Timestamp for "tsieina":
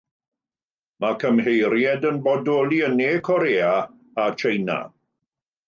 4.41-4.83